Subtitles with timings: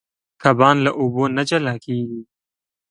[0.41, 2.21] کبان له اوبو نه جلا کېږي.